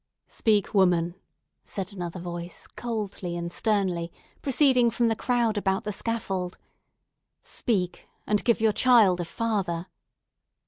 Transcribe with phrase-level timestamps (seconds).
[0.29, 1.13] "Speak, woman!"
[1.63, 6.57] said another voice, coldly and sternly, proceeding from the crowd about the scaffold,
[7.43, 9.85] "Speak; and give your child a father!"